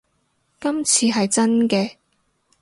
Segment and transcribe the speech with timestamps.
[0.59, 1.97] 今次係真嘅